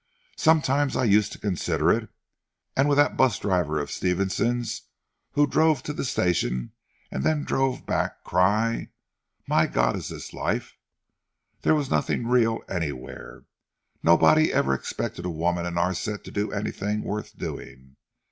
Sometimes 0.37 0.95
I 0.97 1.03
used 1.03 1.31
to 1.33 1.37
consider 1.37 1.91
it, 1.91 2.09
and 2.75 2.89
with 2.89 2.95
that 2.95 3.15
bus 3.15 3.37
driver 3.37 3.79
of 3.79 3.91
Stevenson's 3.91 4.81
who 5.33 5.45
drove 5.45 5.83
to 5.83 5.93
the 5.93 6.03
station 6.03 6.71
and 7.11 7.23
then 7.23 7.43
drove 7.43 7.85
back, 7.85 8.23
cry 8.23 8.89
'My 9.45 9.67
God 9.67 9.95
is 9.95 10.09
this 10.09 10.33
life!' 10.33 10.75
There 11.61 11.75
was 11.75 11.91
nothing 11.91 12.25
real 12.27 12.61
anywhere. 12.67 13.45
Nobody 14.01 14.51
ever 14.51 14.73
expected 14.73 15.23
a 15.23 15.29
woman 15.29 15.67
in 15.67 15.77
our 15.77 15.93
set 15.93 16.23
to 16.23 16.31
do 16.31 16.51
anything 16.51 17.03
worth 17.03 17.37
doing." 17.37 17.95